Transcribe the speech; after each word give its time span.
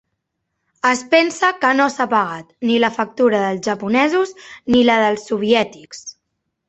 Es 0.91 1.01
pensa 1.09 1.51
que 1.65 1.73
no 1.81 1.85
s'ha 1.95 2.07
pagat 2.13 2.49
ni 2.69 2.79
la 2.85 2.91
factura 2.95 3.43
dels 3.45 3.63
japonesos 3.71 4.33
ni 4.77 4.83
la 4.89 4.97
dels 5.05 5.29
soviètics. 5.35 6.03